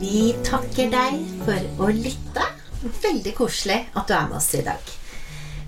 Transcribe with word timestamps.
Vi 0.00 0.34
takker 0.44 0.90
deg 0.90 1.20
for 1.44 1.86
å 1.86 1.88
lytte. 1.94 2.44
Veldig 2.82 3.32
koselig 3.38 3.78
at 3.94 4.08
du 4.08 4.14
er 4.16 4.28
med 4.28 4.38
oss 4.40 4.50
i 4.58 4.62
dag. 4.66 4.92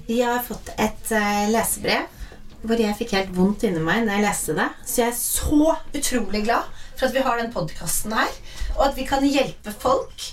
Vi 0.07 0.19
har 0.23 0.43
fått 0.47 0.73
et 0.75 1.13
eh, 1.15 1.47
lesebrev 1.53 2.13
hvor 2.67 2.81
jeg 2.81 2.97
fikk 2.99 3.13
helt 3.15 3.35
vondt 3.37 3.67
inni 3.69 3.83
meg 3.83 4.03
når 4.05 4.17
jeg 4.17 4.25
leste 4.25 4.57
det. 4.59 4.67
Så 4.83 5.03
jeg 5.03 5.13
er 5.13 5.19
så 5.21 5.77
utrolig 6.01 6.43
glad 6.49 6.67
for 6.97 7.07
at 7.09 7.15
vi 7.15 7.25
har 7.27 7.39
den 7.39 7.53
podkasten 7.55 8.15
her, 8.17 8.33
og 8.75 8.83
at 8.89 8.97
vi 8.99 9.07
kan 9.07 9.27
hjelpe 9.27 9.75
folk. 9.85 10.31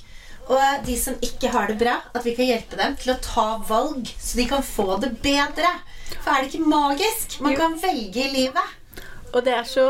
Og 0.50 0.88
de 0.88 0.96
som 1.00 1.20
ikke 1.24 1.52
har 1.54 1.70
det 1.70 1.78
bra, 1.80 2.00
at 2.12 2.26
vi 2.26 2.34
kan 2.36 2.50
hjelpe 2.50 2.80
dem 2.80 2.98
til 3.00 3.14
å 3.14 3.20
ta 3.24 3.48
valg, 3.70 4.10
så 4.18 4.40
de 4.40 4.48
kan 4.50 4.66
få 4.66 4.98
det 5.04 5.14
bedre. 5.24 5.70
For 6.16 6.34
er 6.34 6.42
det 6.42 6.52
ikke 6.52 6.74
magisk? 6.74 7.38
Man 7.46 7.56
kan 7.60 7.78
velge 7.80 8.26
i 8.26 8.34
livet. 8.34 9.06
Og 9.34 9.46
det 9.46 9.54
er 9.56 9.70
så 9.70 9.88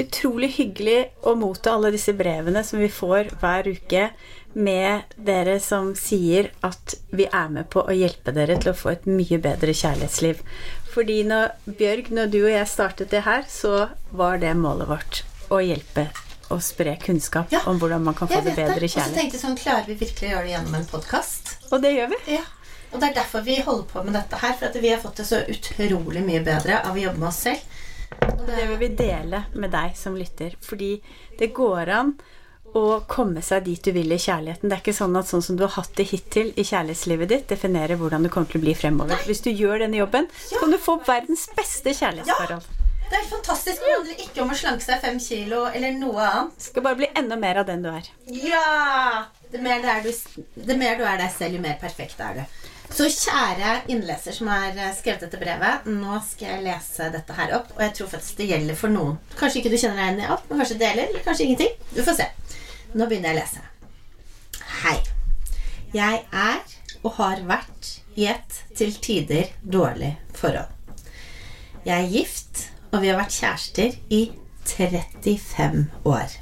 utrolig 0.00 0.52
hyggelig 0.56 1.00
å 1.26 1.34
motta 1.38 1.74
alle 1.76 1.92
disse 1.94 2.14
brevene 2.16 2.62
som 2.64 2.80
vi 2.82 2.88
får 2.92 3.34
hver 3.40 3.68
uke 3.68 4.08
med 4.52 5.14
dere 5.16 5.56
som 5.64 5.94
sier 5.96 6.50
at 6.64 6.94
vi 7.10 7.26
er 7.26 7.48
med 7.52 7.70
på 7.72 7.84
å 7.84 7.94
hjelpe 7.96 8.34
dere 8.36 8.58
til 8.60 8.72
å 8.72 8.76
få 8.76 8.92
et 8.92 9.06
mye 9.08 9.38
bedre 9.42 9.74
kjærlighetsliv. 9.76 10.42
Fordi 10.92 11.22
når 11.28 11.54
Bjørg, 11.78 12.10
når 12.12 12.32
du 12.32 12.42
og 12.42 12.52
jeg 12.52 12.68
startet 12.68 13.12
det 13.14 13.24
her, 13.24 13.46
så 13.48 13.88
var 14.12 14.42
det 14.42 14.52
målet 14.58 14.90
vårt. 14.90 15.22
Å 15.52 15.60
hjelpe 15.64 16.10
og 16.52 16.60
spre 16.64 16.98
kunnskap 17.00 17.52
Ja, 17.52 17.62
om 17.68 17.78
hvordan 17.80 18.04
man 18.04 18.16
kan 18.16 18.28
få 18.28 18.42
det 18.44 18.54
bedre 18.58 18.84
kjærlighet. 18.84 19.08
Og 19.08 19.14
så 19.14 19.20
tenkte 19.20 19.38
jeg 19.38 19.44
sånn, 19.44 19.56
klarer 19.56 19.88
vi 19.88 19.96
virkelig 20.00 20.28
å 20.28 20.34
gjøre 20.34 20.44
det 20.44 20.52
gjennom 20.52 20.76
en 20.76 20.90
podkast? 20.90 21.54
Og 21.70 21.80
det 21.84 21.94
gjør 21.96 22.12
vi. 22.12 22.20
Ja. 22.36 22.44
Og 22.92 23.00
det 23.00 23.08
er 23.08 23.14
derfor 23.22 23.44
vi 23.46 23.56
holder 23.64 23.86
på 23.88 24.02
med 24.04 24.16
dette 24.18 24.40
her. 24.42 24.52
For 24.58 24.68
at 24.68 24.76
vi 24.76 24.92
har 24.92 25.00
fått 25.00 25.22
det 25.22 25.28
så 25.28 25.40
utrolig 25.48 26.24
mye 26.26 26.42
bedre 26.44 26.82
av 26.84 26.96
å 26.96 27.00
jobbe 27.00 27.22
med 27.22 27.30
oss 27.30 27.40
selv. 27.46 27.80
Og 28.20 28.46
Det 28.46 28.68
vil 28.68 28.78
vi 28.80 28.92
dele 28.98 29.44
med 29.54 29.72
deg 29.72 29.96
som 29.98 30.16
lytter. 30.18 30.56
Fordi 30.60 30.94
det 31.38 31.52
går 31.56 31.92
an 31.92 32.14
å 32.72 33.02
komme 33.08 33.42
seg 33.44 33.66
dit 33.66 33.82
du 33.84 33.92
vil 33.92 34.12
i 34.14 34.20
kjærligheten. 34.20 34.70
Det 34.70 34.76
er 34.78 34.82
ikke 34.84 34.96
sånn 34.96 35.16
at 35.20 35.28
sånn 35.28 35.44
som 35.44 35.58
du 35.58 35.66
har 35.66 35.74
hatt 35.76 35.92
det 35.98 36.06
hittil 36.08 36.52
i 36.56 36.64
kjærlighetslivet 36.64 37.28
ditt, 37.28 37.48
definerer 37.52 38.00
hvordan 38.00 38.24
du 38.24 38.30
kommer 38.32 38.48
til 38.48 38.62
å 38.62 38.64
bli 38.64 38.76
fremover. 38.76 39.20
Hvis 39.28 39.44
du 39.44 39.50
gjør 39.50 39.84
denne 39.84 40.00
jobben, 40.00 40.30
så 40.48 40.62
kan 40.62 40.72
du 40.72 40.78
få 40.80 40.96
verdens 41.06 41.48
beste 41.56 41.92
kjærlighetsforhold. 41.98 42.64
Det 43.12 43.18
er 43.18 43.28
fantastisk. 43.28 43.82
Det 43.84 43.92
handler 43.92 44.20
ikke 44.24 44.40
om 44.40 44.52
å 44.54 44.56
slanke 44.56 44.84
seg 44.86 45.02
fem 45.04 45.18
kilo 45.20 45.66
eller 45.68 45.92
noe 46.00 46.24
annet. 46.24 46.54
Det 46.56 46.70
skal 46.70 46.86
bare 46.86 47.00
bli 47.02 47.10
enda 47.20 47.36
mer 47.36 47.60
av 47.60 47.68
den 47.68 47.84
du 47.84 47.90
er. 47.92 48.08
Ja! 48.32 49.26
Det 49.52 49.60
mer, 49.60 49.82
du 49.84 49.88
er 49.92 50.00
du, 50.00 50.38
det 50.64 50.76
mer 50.80 50.96
du 50.96 51.02
er 51.04 51.18
deg 51.20 51.28
selv, 51.34 51.58
jo 51.58 51.60
mer 51.60 51.76
perfekt 51.76 52.22
er 52.24 52.38
du. 52.38 52.70
Så 52.92 53.06
kjære 53.08 53.70
innleser 53.92 54.34
som 54.36 54.50
har 54.52 54.76
eh, 54.76 54.92
skrevet 54.92 55.24
dette 55.24 55.38
brevet, 55.40 55.86
nå 55.88 56.18
skal 56.26 56.50
jeg 56.50 56.64
lese 56.66 57.06
dette 57.14 57.36
her 57.38 57.54
opp. 57.56 57.70
Og 57.78 57.80
jeg 57.86 57.94
tror 57.96 58.10
faktisk 58.12 58.42
det 58.42 58.50
gjelder 58.50 58.76
for 58.76 58.92
noen. 58.92 59.16
Kanskje 59.38 59.62
ikke 59.62 59.72
du 59.72 59.78
kjenner 59.80 59.96
deg 59.96 60.10
igjen 60.10 60.20
i 60.20 60.28
alt, 60.34 60.44
men 60.50 60.60
kanskje 60.60 60.76
deler, 60.82 61.08
eller 61.08 61.24
kanskje 61.24 61.46
ingenting. 61.46 61.72
Du 61.96 62.02
får 62.04 62.18
se. 62.20 62.26
Nå 62.92 63.08
begynner 63.08 63.32
jeg 63.32 63.38
å 63.38 63.40
lese. 63.40 63.64
Hei. 64.82 64.98
Jeg 65.96 66.20
er 66.28 66.60
og 67.02 67.16
har 67.16 67.40
vært 67.48 67.88
i 68.20 68.28
et 68.30 68.58
til 68.76 68.92
tider 69.02 69.48
dårlig 69.64 70.12
forhold. 70.36 70.68
Jeg 71.86 71.96
er 71.96 72.12
gift, 72.12 72.66
og 72.92 73.00
vi 73.02 73.10
har 73.10 73.18
vært 73.18 73.38
kjærester 73.38 73.96
i 74.12 74.20
35 74.68 75.86
år. 76.12 76.36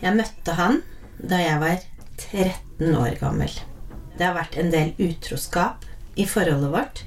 Jeg 0.00 0.16
møtte 0.16 0.54
han 0.56 0.80
da 1.18 1.42
jeg 1.42 1.58
var 1.60 1.82
13 2.30 2.94
år 2.96 3.18
gammel. 3.20 3.58
Det 4.20 4.26
har 4.28 4.36
vært 4.36 4.58
en 4.60 4.68
del 4.68 4.90
utroskap 5.00 5.86
i 6.20 6.26
forholdet 6.28 6.72
vårt. 6.74 6.98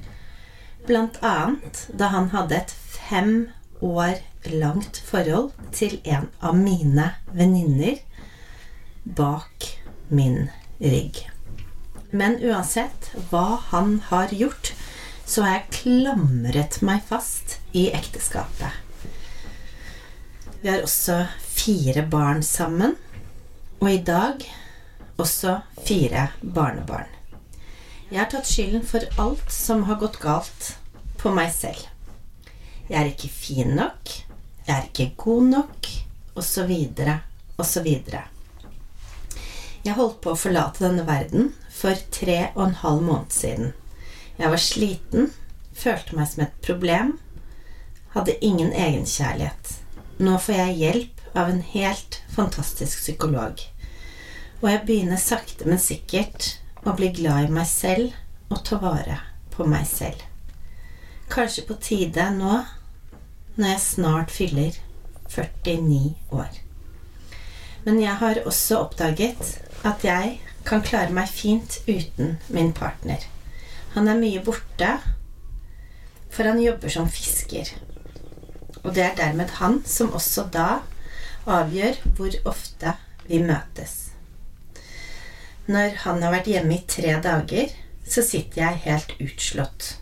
Blant 0.88 1.20
annet 1.22 1.84
da 1.94 2.08
han 2.10 2.32
hadde 2.32 2.58
et 2.58 2.72
fem 2.74 3.36
år 3.86 4.18
langt 4.50 4.98
forhold 5.06 5.52
til 5.78 6.00
en 6.10 6.26
av 6.42 6.58
mine 6.58 7.12
venninner 7.38 8.02
bak 9.04 9.68
min 10.10 10.48
rygg. 10.82 11.22
Men 12.10 12.40
uansett 12.42 13.12
hva 13.30 13.60
han 13.70 14.00
har 14.10 14.34
gjort, 14.34 14.74
så 15.26 15.46
har 15.46 15.54
jeg 15.60 15.78
klamret 15.78 16.80
meg 16.82 17.06
fast 17.06 17.60
i 17.78 17.92
ekteskapet. 17.94 18.74
Vi 20.66 20.74
har 20.74 20.82
også 20.82 21.28
fire 21.46 22.08
barn 22.10 22.42
sammen, 22.42 22.98
og 23.78 23.90
i 23.92 24.02
dag 24.02 24.42
også 25.22 25.60
fire 25.86 26.30
barnebarn. 26.42 27.10
Jeg 28.10 28.20
har 28.22 28.30
tatt 28.30 28.50
skylden 28.50 28.84
for 28.86 29.06
alt 29.22 29.52
som 29.54 29.86
har 29.88 30.00
gått 30.02 30.20
galt, 30.22 30.76
på 31.18 31.32
meg 31.34 31.54
selv. 31.56 31.88
Jeg 32.90 33.00
er 33.00 33.10
ikke 33.10 33.30
fin 33.32 33.76
nok, 33.78 34.12
jeg 34.68 34.74
er 34.76 34.90
ikke 34.90 35.14
god 35.24 35.50
nok, 35.54 35.90
osv., 36.36 36.74
osv. 37.58 37.88
Jeg 39.84 39.96
holdt 39.98 40.20
på 40.24 40.34
å 40.34 40.40
forlate 40.40 40.84
denne 40.86 41.06
verden 41.08 41.52
for 41.74 41.98
tre 42.14 42.38
og 42.54 42.68
en 42.68 42.78
halv 42.84 43.02
måned 43.08 43.34
siden. 43.36 43.74
Jeg 44.38 44.52
var 44.54 44.62
sliten, 44.62 45.32
følte 45.74 46.18
meg 46.18 46.30
som 46.30 46.46
et 46.46 46.56
problem, 46.66 47.18
hadde 48.14 48.38
ingen 48.46 48.72
egenkjærlighet. 48.72 49.78
Nå 50.22 50.38
får 50.40 50.60
jeg 50.60 50.80
hjelp 50.84 51.24
av 51.34 51.50
en 51.50 51.64
helt 51.74 52.22
fantastisk 52.36 53.02
psykolog. 53.02 53.62
Og 54.64 54.70
jeg 54.72 54.86
begynner 54.88 55.20
sakte, 55.20 55.68
men 55.68 55.80
sikkert 55.82 56.54
å 56.88 56.94
bli 56.96 57.10
glad 57.12 57.50
i 57.50 57.52
meg 57.52 57.68
selv 57.68 58.14
og 58.48 58.62
ta 58.64 58.78
vare 58.80 59.18
på 59.52 59.68
meg 59.68 59.84
selv. 59.90 60.22
Kanskje 61.32 61.66
på 61.68 61.76
tide 61.84 62.30
nå, 62.32 62.62
når 63.58 63.74
jeg 63.74 63.82
snart 63.84 64.32
fyller 64.32 64.78
49 65.28 66.14
år. 66.32 66.62
Men 67.84 68.00
jeg 68.00 68.16
har 68.22 68.40
også 68.48 68.80
oppdaget 68.86 69.58
at 69.84 70.06
jeg 70.08 70.38
kan 70.64 70.84
klare 70.86 71.12
meg 71.12 71.28
fint 71.28 71.82
uten 71.90 72.38
min 72.48 72.72
partner. 72.72 73.20
Han 73.98 74.08
er 74.08 74.22
mye 74.22 74.46
borte, 74.48 74.94
for 76.32 76.48
han 76.48 76.64
jobber 76.64 76.94
som 76.94 77.12
fisker. 77.12 77.76
Og 78.86 78.96
det 78.96 79.10
er 79.10 79.20
dermed 79.20 79.60
han 79.60 79.82
som 79.84 80.16
også 80.16 80.48
da 80.56 80.70
avgjør 81.52 82.00
hvor 82.16 82.40
ofte 82.56 82.96
vi 83.28 83.44
møtes. 83.44 84.03
Når 85.68 85.96
han 86.04 86.24
har 86.24 86.34
vært 86.34 86.50
hjemme 86.52 86.76
i 86.76 86.86
tre 86.88 87.16
dager, 87.24 87.72
så 88.04 88.24
sitter 88.26 88.62
jeg 88.66 88.82
helt 88.84 89.14
utslått. 89.24 89.94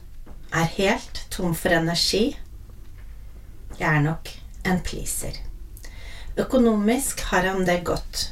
Er 0.51 0.71
helt 0.77 1.25
tom 1.29 1.53
for 1.55 1.73
energi. 1.75 2.31
Jeg 3.77 3.87
er 3.87 4.01
nok 4.03 4.31
en 4.65 4.81
pleaser. 4.85 5.37
Økonomisk 6.39 7.21
har 7.29 7.45
han 7.51 7.65
det 7.67 7.83
godt, 7.85 8.31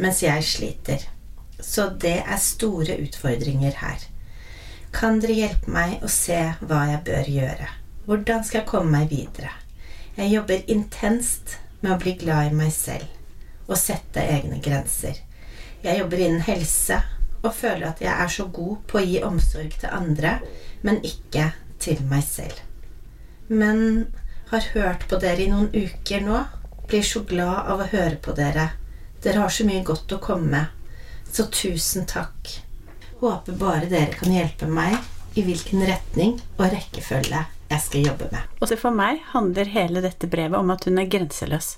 mens 0.00 0.22
jeg 0.24 0.46
sliter. 0.48 1.04
Så 1.60 1.90
det 2.00 2.20
er 2.22 2.40
store 2.40 2.96
utfordringer 3.04 3.76
her. 3.82 4.08
Kan 4.94 5.20
dere 5.20 5.36
hjelpe 5.36 5.72
meg 5.74 6.04
å 6.06 6.08
se 6.12 6.38
hva 6.62 6.84
jeg 6.92 7.02
bør 7.06 7.30
gjøre? 7.34 7.68
Hvordan 8.06 8.44
skal 8.46 8.60
jeg 8.62 8.70
komme 8.70 8.92
meg 8.94 9.12
videre? 9.12 9.50
Jeg 10.16 10.30
jobber 10.30 10.70
intenst 10.70 11.56
med 11.82 11.92
å 11.92 12.00
bli 12.00 12.14
glad 12.20 12.52
i 12.52 12.56
meg 12.56 12.72
selv 12.72 13.10
og 13.66 13.80
sette 13.80 14.22
egne 14.22 14.60
grenser. 14.62 15.18
Jeg 15.84 16.00
jobber 16.00 16.22
innen 16.24 16.44
helse 16.46 17.00
og 17.44 17.52
føler 17.52 17.90
at 17.90 18.00
jeg 18.00 18.12
er 18.12 18.30
så 18.32 18.46
god 18.48 18.76
på 18.88 18.98
å 19.00 19.04
gi 19.04 19.18
omsorg 19.26 19.74
til 19.80 19.92
andre, 19.92 20.38
men 20.80 21.02
ikke 21.04 21.50
til 21.82 22.00
meg 22.08 22.24
selv. 22.24 22.62
Men 23.52 24.06
har 24.48 24.70
hørt 24.72 25.04
på 25.10 25.18
dere 25.20 25.44
i 25.44 25.50
noen 25.50 25.68
uker 25.74 26.24
nå. 26.24 26.40
Blir 26.88 27.04
så 27.04 27.20
glad 27.28 27.68
av 27.72 27.82
å 27.84 27.90
høre 27.90 28.16
på 28.22 28.32
dere. 28.36 28.70
Dere 29.24 29.44
har 29.44 29.52
så 29.52 29.66
mye 29.68 29.84
godt 29.84 30.12
å 30.16 30.20
komme 30.24 30.50
med. 30.52 31.02
Så 31.28 31.48
tusen 31.52 32.08
takk. 32.08 32.48
Håper 33.20 33.56
bare 33.60 33.88
dere 33.90 34.16
kan 34.16 34.32
hjelpe 34.32 34.68
meg 34.68 34.96
i 35.36 35.44
hvilken 35.44 35.84
retning 35.88 36.38
og 36.56 36.68
rekkefølge 36.72 37.44
jeg 37.70 37.82
skal 37.82 38.08
jobbe 38.08 38.28
med. 38.32 38.50
Også 38.62 38.78
for 38.80 38.94
meg 38.94 39.22
handler 39.32 39.72
hele 39.72 40.04
dette 40.04 40.28
brevet 40.30 40.60
om 40.60 40.72
at 40.72 40.84
hun 40.88 41.00
er 41.00 41.10
grenseløs. 41.10 41.74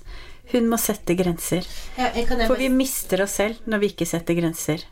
Hun 0.51 0.69
må 0.71 0.79
sette 0.79 1.15
grenser. 1.19 1.65
Ja, 1.97 2.11
For 2.47 2.55
vi 2.59 2.69
mister 2.71 3.23
oss 3.25 3.35
selv 3.41 3.65
når 3.67 3.83
vi 3.83 3.89
ikke 3.93 4.07
setter 4.07 4.37
grenser. 4.37 4.85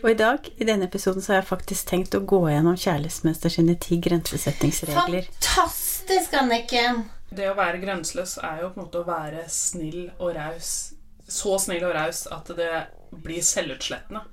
Og 0.00 0.10
i 0.14 0.16
dag, 0.16 0.46
i 0.56 0.64
denne 0.64 0.86
episoden, 0.88 1.20
så 1.22 1.34
har 1.34 1.42
jeg 1.42 1.50
faktisk 1.50 1.90
tenkt 1.90 2.14
å 2.16 2.22
gå 2.24 2.38
gjennom 2.48 2.78
Kjærlighetsmester 2.80 3.52
sine 3.52 3.74
ti 3.82 3.98
grensesettingsregler. 4.00 5.28
Fantastisk, 5.34 6.36
Anniken! 6.40 7.02
Det 7.30 7.50
å 7.50 7.58
være 7.58 7.82
grenseløs 7.82 8.38
er 8.42 8.64
jo 8.64 8.70
på 8.72 8.80
en 8.80 8.86
måte 8.86 9.02
å 9.02 9.06
være 9.06 9.44
snill 9.52 10.08
og 10.16 10.32
raus. 10.38 10.70
Så 11.30 11.58
snill 11.62 11.84
og 11.86 11.92
raus 11.94 12.24
at 12.32 12.48
det 12.58 12.70
blir 13.10 13.44
selvutslettende. 13.44 14.24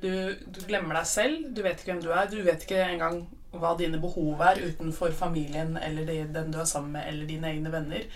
Du, 0.00 0.10
du 0.46 0.64
glemmer 0.66 0.98
deg 0.98 1.06
selv, 1.10 1.44
du 1.54 1.60
vet 1.66 1.78
ikke 1.78 1.92
hvem 1.92 2.02
du 2.02 2.10
er, 2.14 2.26
du 2.30 2.40
vet 2.46 2.64
ikke 2.64 2.80
engang 2.86 3.20
hva 3.50 3.74
dine 3.78 3.98
behov 4.02 4.40
er 4.46 4.62
utenfor 4.62 5.14
familien 5.14 5.76
eller 5.82 6.06
de, 6.06 6.20
den 6.32 6.52
du 6.54 6.60
er 6.62 6.68
sammen 6.70 6.94
med, 6.96 7.06
eller 7.10 7.28
dine 7.28 7.50
egne 7.50 7.72
venner. 7.74 8.06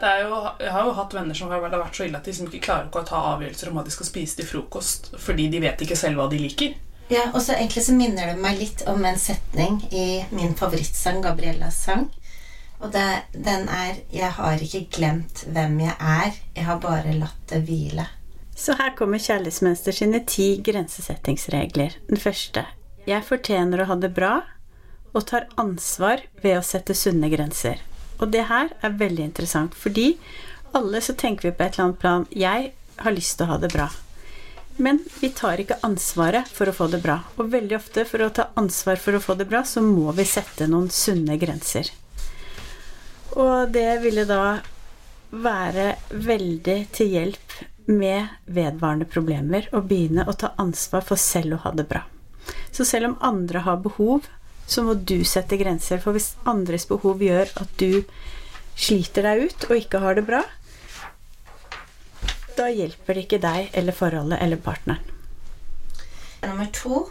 Det 0.00 0.08
er 0.08 0.22
jo, 0.24 0.36
jeg 0.62 0.72
har 0.72 0.86
jo 0.88 0.92
hatt 0.96 1.14
venner 1.14 1.36
som 1.36 1.50
har 1.52 1.60
vært 1.60 1.96
så 1.96 2.06
ille 2.06 2.16
at 2.16 2.24
de 2.24 2.32
liksom 2.32 2.46
ikke 2.48 2.62
klarer 2.64 2.86
ikke 2.88 3.02
å 3.02 3.08
ta 3.10 3.18
avgjørelser 3.34 3.68
om 3.68 3.76
hva 3.76 3.82
de 3.84 3.92
skal 3.92 4.08
spise 4.08 4.38
til 4.38 4.48
frokost, 4.48 5.10
fordi 5.20 5.50
de 5.52 5.60
vet 5.60 5.82
ikke 5.84 5.98
selv 5.98 6.22
hva 6.22 6.28
de 6.32 6.38
liker. 6.40 6.78
Ja, 7.10 7.26
og 7.34 7.42
så 7.42 7.56
egentlig 7.56 7.82
så 7.84 7.92
minner 7.98 8.30
det 8.30 8.38
meg 8.40 8.56
litt 8.60 8.84
om 8.88 9.04
en 9.04 9.18
setning 9.18 9.80
i 9.90 10.22
min 10.30 10.54
favorittsang, 10.56 11.20
Gabriellas 11.24 11.82
sang. 11.84 12.06
Og 12.80 12.94
det, 12.94 13.26
den 13.34 13.68
er 13.68 13.98
'Jeg 14.12 14.30
har 14.38 14.56
ikke 14.56 14.86
glemt 14.90 15.44
hvem 15.44 15.80
jeg 15.80 15.96
er, 16.00 16.32
jeg 16.56 16.64
har 16.64 16.78
bare 16.78 17.12
latt 17.12 17.42
det 17.50 17.66
hvile'. 17.68 18.06
Så 18.56 18.76
her 18.78 18.94
kommer 18.96 19.18
Kjærlighetsmønster 19.18 19.92
sine 19.92 20.24
ti 20.24 20.62
grensesettingsregler. 20.64 21.90
Den 22.08 22.16
første. 22.16 22.64
Jeg 23.06 23.24
fortjener 23.24 23.82
å 23.82 23.84
ha 23.84 23.94
det 23.96 24.14
bra 24.14 24.42
og 25.12 25.26
tar 25.26 25.48
ansvar 25.56 26.22
ved 26.42 26.58
å 26.58 26.64
sette 26.64 26.94
sunne 26.94 27.28
grenser. 27.32 27.80
Og 28.20 28.28
det 28.32 28.46
her 28.50 28.70
er 28.84 29.00
veldig 29.00 29.24
interessant, 29.30 29.74
fordi 29.74 30.14
alle 30.76 31.00
så 31.02 31.16
tenker 31.18 31.48
vi 31.48 31.56
på 31.56 31.64
et 31.64 31.74
eller 31.74 31.88
annet 31.88 32.00
plan 32.02 32.26
Jeg 32.30 32.72
har 33.00 33.16
lyst 33.16 33.38
til 33.38 33.48
å 33.48 33.54
ha 33.54 33.58
det 33.62 33.72
bra. 33.72 33.88
Men 34.80 35.00
vi 35.20 35.28
tar 35.36 35.60
ikke 35.60 35.80
ansvaret 35.84 36.48
for 36.48 36.70
å 36.70 36.74
få 36.76 36.86
det 36.92 37.02
bra. 37.04 37.18
Og 37.36 37.50
veldig 37.52 37.76
ofte 37.76 38.04
for 38.08 38.24
å 38.24 38.30
ta 38.32 38.48
ansvar 38.60 39.00
for 39.00 39.16
å 39.16 39.22
få 39.24 39.36
det 39.36 39.48
bra, 39.50 39.64
så 39.64 39.82
må 39.84 40.12
vi 40.16 40.24
sette 40.28 40.68
noen 40.70 40.88
sunne 40.94 41.36
grenser. 41.40 41.90
Og 43.36 43.70
det 43.74 44.00
ville 44.04 44.24
da 44.28 44.60
være 45.30 45.92
veldig 46.10 46.78
til 46.96 47.12
hjelp 47.14 47.58
med 47.90 48.30
vedvarende 48.46 49.06
problemer 49.10 49.68
å 49.74 49.82
begynne 49.84 50.24
å 50.28 50.34
ta 50.38 50.54
ansvar 50.62 51.04
for 51.06 51.20
selv 51.20 51.58
å 51.58 51.62
ha 51.66 51.74
det 51.76 51.86
bra. 51.90 52.04
Så 52.72 52.86
selv 52.88 53.10
om 53.10 53.18
andre 53.26 53.62
har 53.66 53.82
behov, 53.84 54.26
så 54.70 54.84
må 54.86 54.94
du 54.94 55.18
sette 55.26 55.58
grenser. 55.60 56.00
For 56.02 56.16
hvis 56.16 56.32
andres 56.48 56.86
behov 56.90 57.22
gjør 57.24 57.50
at 57.62 57.76
du 57.80 58.02
sliter 58.78 59.26
deg 59.26 59.48
ut 59.48 59.68
og 59.68 59.76
ikke 59.76 60.00
har 60.02 60.18
det 60.18 60.26
bra, 60.28 60.42
da 62.56 62.68
hjelper 62.72 63.16
det 63.16 63.24
ikke 63.26 63.40
deg 63.42 63.70
eller 63.76 63.96
forholdet 63.96 64.40
eller 64.42 64.60
partneren. 64.60 65.16
Nummer 66.44 66.68
to 66.72 67.06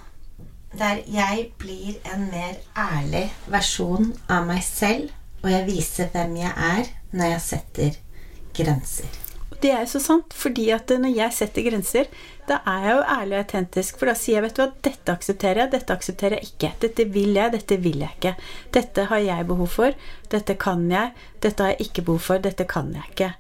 der 0.78 1.02
jeg 1.10 1.48
blir 1.58 1.98
en 2.14 2.28
mer 2.30 2.60
ærlig 2.78 3.26
versjon 3.50 4.12
av 4.30 4.46
meg 4.50 4.62
selv, 4.66 5.10
og 5.42 5.50
jeg 5.50 5.66
viser 5.66 6.12
hvem 6.14 6.36
jeg 6.38 6.54
er 6.54 6.92
når 7.12 7.34
jeg 7.34 7.42
setter 7.46 7.98
grenser. 8.54 9.29
Det 9.60 9.72
er 9.74 9.82
jo 9.84 9.90
så 9.92 10.00
sant, 10.00 10.36
fordi 10.36 10.70
at 10.72 10.92
når 10.96 11.12
jeg 11.12 11.36
setter 11.36 11.66
grenser, 11.66 12.12
da 12.48 12.62
er 12.70 12.86
jeg 12.86 12.94
jo 12.96 13.02
ærlig 13.16 13.36
og 13.36 13.42
autentisk. 13.44 13.98
For 14.00 14.10
da 14.10 14.16
sier 14.16 14.38
jeg, 14.38 14.46
vet 14.46 14.56
du 14.56 14.62
hva, 14.64 14.70
dette 14.88 15.16
aksepterer 15.16 15.64
jeg, 15.64 15.72
dette 15.74 15.98
aksepterer 15.98 16.38
jeg 16.38 16.52
ikke. 16.54 16.72
Dette 16.86 17.08
vil 17.16 17.36
jeg, 17.36 17.54
dette 17.58 17.80
vil 17.84 18.06
jeg 18.06 18.18
ikke. 18.18 18.34
Dette 18.78 19.08
har 19.12 19.26
jeg 19.26 19.50
behov 19.50 19.74
for, 19.74 20.00
dette 20.32 20.56
kan 20.62 20.86
jeg, 20.92 21.12
dette 21.44 21.66
har 21.66 21.76
jeg 21.76 21.90
ikke 21.90 22.08
behov 22.08 22.24
for, 22.30 22.46
dette 22.48 22.68
kan 22.72 22.94
jeg 22.96 23.12
ikke. 23.12 23.34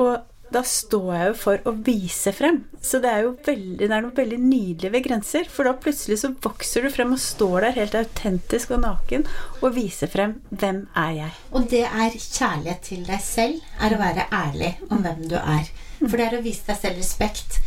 Og 0.00 0.12
da 0.50 0.62
står 0.66 1.10
jeg 1.14 1.26
jo 1.28 1.34
for 1.38 1.68
å 1.68 1.72
vise 1.86 2.32
frem. 2.34 2.64
Så 2.82 2.98
det 3.02 3.10
er 3.10 3.22
jo 3.24 3.34
veldig, 3.46 3.86
det 3.86 3.94
er 3.94 4.02
noe 4.02 4.16
veldig 4.16 4.38
nydelig 4.42 4.90
ved 4.94 5.04
grenser. 5.06 5.46
For 5.50 5.68
da 5.68 5.76
plutselig 5.78 6.20
så 6.22 6.32
vokser 6.42 6.86
du 6.86 6.90
frem 6.92 7.14
og 7.14 7.22
står 7.22 7.66
der 7.66 7.76
helt 7.78 7.96
autentisk 8.00 8.74
og 8.74 8.82
naken 8.84 9.26
og 9.60 9.76
viser 9.76 10.10
frem 10.10 10.38
hvem 10.50 10.82
er 10.98 11.12
jeg. 11.20 11.38
Og 11.54 11.68
det 11.70 11.84
er 11.86 12.18
kjærlighet 12.18 12.82
til 12.90 13.06
deg 13.06 13.22
selv, 13.24 13.62
er 13.78 13.94
å 13.94 14.02
være 14.02 14.26
ærlig 14.34 14.72
om 14.90 15.06
hvem 15.06 15.24
du 15.30 15.38
er. 15.38 15.70
For 16.00 16.16
det 16.16 16.26
er 16.26 16.38
å 16.40 16.44
vise 16.44 16.66
deg 16.66 16.82
selv 16.82 17.00
respekt. 17.02 17.60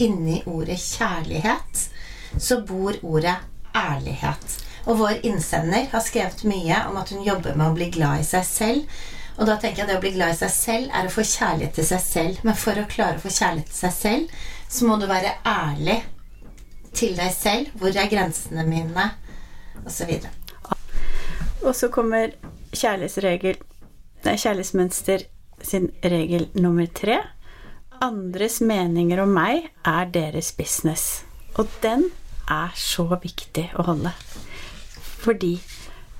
Inni 0.00 0.40
ordet 0.48 0.78
kjærlighet 0.80 1.86
så 2.40 2.60
bor 2.64 2.96
ordet 3.02 3.36
ærlighet. 3.76 4.60
Og 4.88 4.96
vår 5.02 5.20
innsender 5.28 5.90
har 5.92 6.04
skrevet 6.04 6.44
mye 6.48 6.84
om 6.88 6.96
at 7.00 7.10
hun 7.12 7.24
jobber 7.26 7.56
med 7.58 7.68
å 7.68 7.76
bli 7.76 7.90
glad 7.92 8.22
i 8.22 8.28
seg 8.28 8.46
selv. 8.48 9.00
Og 9.40 9.48
da 9.48 9.56
tenker 9.56 9.82
jeg 9.82 9.88
det 9.88 9.96
å 9.96 10.02
bli 10.02 10.12
glad 10.12 10.34
i 10.34 10.38
seg 10.42 10.52
selv 10.52 10.96
er 10.96 11.06
å 11.08 11.12
få 11.12 11.24
kjærlighet 11.24 11.78
til 11.78 11.86
seg 11.88 12.02
selv. 12.04 12.40
Men 12.44 12.58
for 12.60 12.76
å 12.76 12.88
klare 12.90 13.16
å 13.16 13.22
få 13.22 13.32
kjærlighet 13.32 13.70
til 13.72 13.78
seg 13.78 13.94
selv, 13.96 14.34
så 14.68 14.88
må 14.88 14.98
du 15.00 15.06
være 15.08 15.32
ærlig 15.48 15.96
til 16.92 17.16
deg 17.16 17.32
selv. 17.32 17.72
Hvor 17.80 17.96
er 17.96 18.10
grensene 18.12 18.66
mine? 18.68 19.06
Og 19.80 19.88
så 19.88 20.04
videre. 20.04 20.34
Og 21.64 21.72
så 21.76 21.88
kommer 21.92 22.34
kjærlighetsregel 22.76 23.60
Nei, 24.20 24.34
kjærlighetsmønster 24.36 25.22
sin 25.64 25.86
regel 26.04 26.50
nummer 26.60 26.84
tre. 26.92 27.16
Andres 28.04 28.58
meninger 28.60 29.22
om 29.22 29.32
meg 29.32 29.70
er 29.88 30.10
deres 30.12 30.50
business. 30.56 31.22
Og 31.56 31.70
den 31.80 32.10
er 32.44 32.74
så 32.76 33.06
viktig 33.14 33.70
å 33.80 33.86
holde. 33.88 34.12
Fordi 35.24 35.54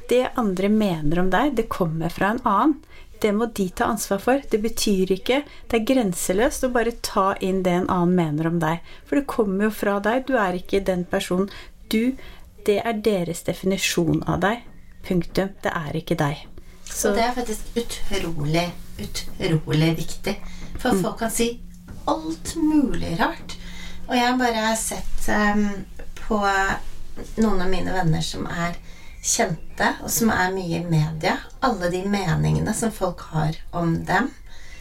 det 0.08 0.30
andre 0.40 0.72
mener 0.72 1.20
om 1.20 1.28
deg, 1.32 1.52
det 1.60 1.68
kommer 1.68 2.08
fra 2.08 2.32
en 2.32 2.40
annen. 2.48 2.78
Det 3.20 3.32
må 3.36 3.46
de 3.52 3.68
ta 3.76 3.84
ansvar 3.92 4.18
for. 4.18 4.40
Det 4.50 4.62
betyr 4.62 5.10
ikke 5.12 5.42
Det 5.68 5.76
er 5.80 5.84
grenseløst 5.94 6.64
å 6.64 6.70
bare 6.72 6.92
ta 7.04 7.34
inn 7.40 7.62
det 7.62 7.72
en 7.72 7.90
annen 7.92 8.14
mener 8.16 8.46
om 8.48 8.58
deg. 8.62 8.80
For 9.06 9.16
det 9.20 9.26
kommer 9.28 9.64
jo 9.68 9.70
fra 9.70 9.98
deg. 10.00 10.26
Du 10.26 10.36
er 10.40 10.56
ikke 10.56 10.80
den 10.84 11.04
personen. 11.04 11.50
Du 11.88 12.16
Det 12.66 12.78
er 12.84 12.92
deres 12.92 13.42
definisjon 13.42 14.22
av 14.28 14.40
deg. 14.40 14.62
Punktum. 15.06 15.48
Det 15.62 15.72
er 15.72 15.96
ikke 15.96 16.16
deg. 16.20 16.46
Så 16.84 17.12
det 17.14 17.22
er 17.24 17.32
faktisk 17.32 17.60
utrolig, 17.76 18.66
utrolig 19.00 19.96
viktig. 19.96 20.36
For 20.78 20.92
Mm. 20.92 21.02
folk 21.02 21.18
kan 21.18 21.30
si 21.30 21.60
alt 22.08 22.56
mulig 22.56 23.18
rart. 23.20 23.56
Og 24.08 24.16
jeg 24.16 24.38
bare 24.38 24.54
har 24.66 24.76
sett 24.76 25.28
um, 25.28 25.84
på 26.28 26.40
noen 27.36 27.60
av 27.62 27.68
mine 27.70 27.92
venner 27.92 28.20
som 28.20 28.46
er 28.46 28.74
kjente, 29.22 29.94
og 30.02 30.10
som 30.12 30.30
er 30.32 30.54
mye 30.54 30.80
i 30.80 30.86
media. 30.86 31.36
Alle 31.64 31.90
de 31.92 32.02
meningene 32.08 32.74
som 32.76 32.92
folk 32.92 33.26
har 33.32 33.58
om 33.76 33.98
dem, 34.08 34.30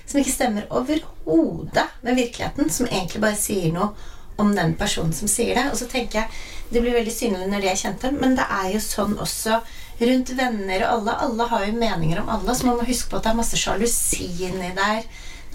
som 0.06 0.22
ikke 0.22 0.34
stemmer 0.34 0.70
overhodet 0.74 1.86
med 2.02 2.18
virkeligheten, 2.18 2.72
som 2.74 2.88
egentlig 2.90 3.22
bare 3.22 3.38
sier 3.38 3.74
noe 3.76 3.92
om 4.40 4.54
den 4.56 4.74
personen 4.80 5.14
som 5.14 5.30
sier 5.30 5.58
det. 5.58 5.68
Og 5.72 5.78
så 5.78 5.90
tenker 5.92 6.24
jeg 6.24 6.32
Det 6.70 6.84
blir 6.84 6.94
veldig 6.94 7.14
synlig 7.14 7.48
når 7.50 7.64
de 7.64 7.70
er 7.72 7.80
kjente, 7.82 8.12
men 8.14 8.36
det 8.38 8.44
er 8.46 8.68
jo 8.76 8.80
sånn 8.84 9.16
også 9.18 9.56
rundt 10.00 10.32
venner 10.38 10.84
og 10.86 10.92
alle. 10.92 11.16
Alle 11.26 11.48
har 11.50 11.64
jo 11.66 11.80
meninger 11.82 12.20
om 12.22 12.30
alle, 12.30 12.54
så 12.54 12.68
man 12.68 12.78
må 12.78 12.86
huske 12.86 13.10
på 13.10 13.18
at 13.18 13.26
det 13.26 13.32
er 13.32 13.40
masse 13.40 13.58
sjalusi 13.58 14.28
inni 14.46 14.70
der. 14.78 15.08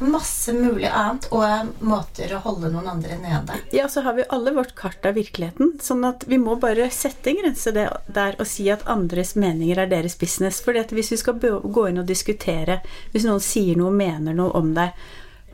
Masse 0.02 0.52
mulig 0.52 0.88
annet 0.90 1.28
og 1.30 1.70
måter 1.86 2.32
å 2.34 2.40
holde 2.42 2.70
noen 2.72 2.88
andre 2.96 3.18
nede. 3.22 3.58
Ja, 3.74 3.86
så 3.88 4.02
har 4.02 4.16
vi 4.18 4.26
alle 4.34 4.50
vårt 4.56 4.74
kart 4.78 5.06
av 5.06 5.14
virkeligheten. 5.14 5.76
Sånn 5.82 6.02
at 6.08 6.26
vi 6.26 6.38
må 6.42 6.56
bare 6.60 6.88
sette 6.90 7.30
en 7.30 7.38
grense 7.42 7.70
der 7.74 8.34
og 8.38 8.46
si 8.50 8.66
at 8.74 8.82
andres 8.90 9.34
meninger 9.38 9.78
er 9.78 9.92
deres 9.92 10.18
business. 10.18 10.60
For 10.64 10.74
hvis 10.74 11.12
vi 11.14 11.20
skal 11.20 11.38
gå 11.38 11.86
inn 11.88 12.02
og 12.02 12.10
diskutere, 12.10 12.80
hvis 13.14 13.28
noen 13.28 13.42
sier 13.44 13.78
noe 13.78 13.92
og 13.92 14.00
mener 14.00 14.34
noe 14.34 14.50
om 14.58 14.74
deg, 14.74 14.98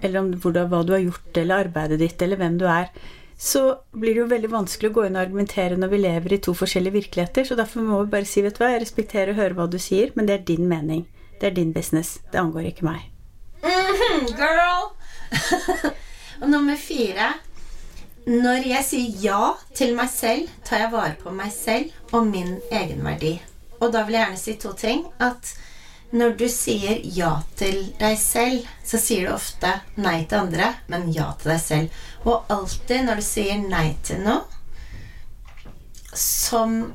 eller 0.00 0.23
om 0.23 0.33
hva 0.41 0.85
du 0.88 0.95
har 0.97 1.05
gjort, 1.05 1.33
eller 1.37 1.67
arbeidet 1.67 2.00
ditt, 2.00 2.23
eller 2.25 2.41
hvem 2.41 2.57
du 2.61 2.67
er, 2.71 2.88
så 3.41 3.62
blir 3.93 4.17
det 4.17 4.21
jo 4.21 4.33
veldig 4.33 4.50
vanskelig 4.53 4.91
å 4.91 4.97
gå 4.97 5.07
inn 5.07 5.17
og 5.17 5.23
argumentere 5.23 5.76
når 5.81 5.93
vi 5.93 6.03
lever 6.03 6.35
i 6.37 6.43
to 6.45 6.57
forskjellige 6.57 6.97
virkeligheter. 6.97 7.49
Så 7.49 7.57
derfor 7.61 7.85
må 7.85 8.03
vi 8.05 8.12
bare 8.17 8.29
si, 8.29 8.45
vet 8.45 8.57
du 8.57 8.64
hva, 8.64 8.73
jeg 8.75 8.85
respekterer 8.87 9.33
og 9.33 9.41
hører 9.41 9.61
hva 9.61 9.69
du 9.69 9.79
sier, 9.81 10.12
men 10.17 10.29
det 10.29 10.37
er 10.38 10.50
din 10.53 10.69
mening. 10.69 11.07
Det 11.41 11.53
er 11.53 11.57
din 11.57 11.73
business. 11.76 12.19
Det 12.33 12.41
angår 12.41 12.73
ikke 12.73 12.88
meg. 12.88 13.10
Mhm, 13.62 14.26
girl! 14.37 14.90
og 16.40 16.50
nummer 16.50 16.76
fire 16.76 17.33
Når 18.26 18.67
jeg 18.69 18.85
sier 18.87 19.23
ja 19.25 19.40
til 19.76 19.95
meg 19.97 20.11
selv, 20.12 20.49
tar 20.64 20.85
jeg 20.85 20.93
vare 20.93 21.17
på 21.21 21.33
meg 21.35 21.52
selv 21.52 22.14
og 22.14 22.29
min 22.29 22.59
egenverdi. 22.71 23.35
Og 23.81 23.93
da 23.93 24.05
vil 24.05 24.17
jeg 24.17 24.25
gjerne 24.26 24.40
si 24.40 24.55
to 24.61 24.73
ting. 24.76 25.05
At 25.19 25.55
når 26.12 26.35
du 26.38 26.47
sier 26.52 27.00
ja 27.17 27.33
til 27.59 27.81
deg 28.00 28.17
selv, 28.21 28.67
så 28.85 29.00
sier 29.00 29.26
du 29.29 29.35
ofte 29.35 29.73
nei 30.02 30.25
til 30.29 30.45
andre, 30.45 30.73
men 30.90 31.09
ja 31.14 31.31
til 31.40 31.55
deg 31.55 31.62
selv. 31.64 32.00
Og 32.26 32.50
alltid 32.52 33.07
når 33.07 33.21
du 33.21 33.26
sier 33.26 33.61
nei 33.64 33.95
til 34.07 34.23
noe 34.26 34.43
som 36.17 36.93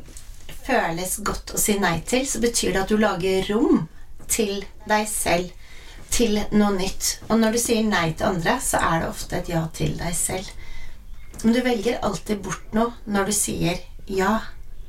føles 0.65 1.19
godt 1.25 1.55
å 1.55 1.59
si 1.61 1.77
nei 1.79 1.99
til, 2.07 2.25
så 2.27 2.41
betyr 2.43 2.73
det 2.75 2.81
at 2.83 2.91
du 2.91 2.99
lager 2.99 3.47
rom 3.53 3.85
til 4.27 4.65
deg 4.89 5.07
selv 5.09 5.64
til 6.13 6.37
noe 6.55 6.73
nytt. 6.75 7.19
Og 7.29 7.39
når 7.39 7.55
du 7.55 7.61
sier 7.61 7.85
nei 7.87 8.09
til 8.13 8.29
andre, 8.29 8.57
så 8.63 8.81
er 8.81 9.01
det 9.01 9.09
ofte 9.09 9.39
et 9.39 9.51
ja 9.51 9.63
til 9.75 9.95
deg 9.99 10.15
selv. 10.17 10.51
Men 11.43 11.55
du 11.55 11.61
velger 11.65 12.01
alltid 12.05 12.43
bort 12.43 12.75
noe 12.75 12.93
når 13.11 13.31
du 13.31 13.35
sier 13.35 13.81
ja. 14.11 14.39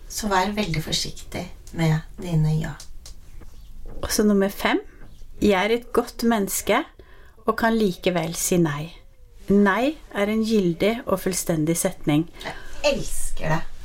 Så 0.08 0.28
vær 0.30 0.52
veldig 0.54 0.82
forsiktig 0.84 1.42
med 1.76 1.98
dine 2.22 2.52
ja. 2.60 2.76
Og 3.98 4.12
så 4.12 4.22
nummer 4.22 4.52
fem. 4.52 4.78
Jeg 5.42 5.58
er 5.58 5.74
et 5.74 5.88
godt 5.92 6.22
menneske 6.24 6.78
og 7.46 7.56
kan 7.58 7.74
likevel 7.76 8.36
si 8.38 8.58
nei. 8.62 8.92
Nei 9.50 9.96
er 10.14 10.30
en 10.32 10.44
gyldig 10.46 11.00
og 11.04 11.20
fullstendig 11.22 11.76
setning. 11.78 12.24
Jeg 12.44 12.94
elsker 12.94 13.56
det. 13.56 13.75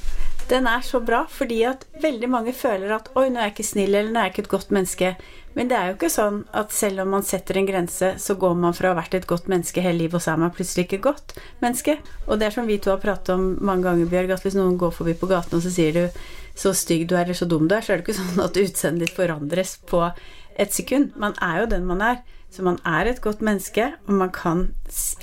Den 0.51 0.67
er 0.67 0.81
så 0.83 0.99
bra 0.99 1.21
fordi 1.31 1.61
at 1.63 1.85
veldig 2.03 2.27
mange 2.27 2.53
føler 2.55 2.91
at 2.97 3.07
oi, 3.15 3.29
nå 3.31 3.39
er 3.39 3.47
jeg 3.47 3.53
ikke 3.53 3.67
snill, 3.69 3.93
eller 3.95 4.11
nå 4.11 4.19
er 4.19 4.25
jeg 4.27 4.33
ikke 4.33 4.43
et 4.43 4.51
godt 4.51 4.73
menneske. 4.75 5.11
Men 5.55 5.69
det 5.71 5.77
er 5.77 5.87
jo 5.87 5.95
ikke 5.97 6.09
sånn 6.11 6.41
at 6.55 6.73
selv 6.75 7.03
om 7.03 7.13
man 7.15 7.25
setter 7.27 7.59
en 7.59 7.67
grense, 7.67 8.09
så 8.19 8.35
går 8.39 8.57
man 8.59 8.75
fra 8.75 8.89
å 8.89 8.93
ha 8.93 8.99
vært 8.99 9.15
et 9.15 9.27
godt 9.27 9.47
menneske 9.51 9.83
hele 9.83 10.03
livet, 10.03 10.17
og 10.19 10.23
så 10.23 10.33
er 10.33 10.41
man 10.43 10.53
plutselig 10.55 10.85
ikke 10.87 10.99
et 10.99 11.07
godt 11.07 11.33
menneske. 11.63 11.97
Og 12.27 12.39
det 12.39 12.49
er 12.49 12.55
som 12.55 12.67
vi 12.67 12.79
to 12.83 12.91
har 12.93 13.01
pratet 13.03 13.33
om 13.35 13.47
mange 13.63 13.87
ganger, 13.87 14.11
Bjørg, 14.11 14.35
at 14.35 14.47
hvis 14.47 14.59
noen 14.59 14.77
går 14.79 14.91
forbi 14.95 15.15
på 15.19 15.31
gaten, 15.31 15.55
og 15.59 15.63
så 15.63 15.71
sier 15.71 15.95
du 15.95 16.19
'så 16.55 16.75
stygg 16.75 17.07
du 17.07 17.15
er', 17.15 17.23
eller 17.23 17.33
'så 17.33 17.47
dum 17.47 17.67
du 17.67 17.75
er', 17.75 17.81
så 17.81 17.93
er 17.93 17.97
det 17.97 18.07
ikke 18.07 18.19
sånn 18.19 18.43
at 18.43 18.57
utseendet 18.57 19.07
ditt 19.07 19.15
forandres 19.15 19.77
på 19.87 20.11
et 20.59 20.73
sekund. 20.73 21.15
Man 21.15 21.33
er 21.41 21.61
jo 21.61 21.65
den 21.65 21.85
man 21.85 22.01
er. 22.01 22.17
Så 22.51 22.63
man 22.67 22.79
er 22.83 23.07
et 23.07 23.21
godt 23.23 23.41
menneske, 23.41 23.85
og 24.07 24.17
man 24.19 24.31
kan 24.35 24.65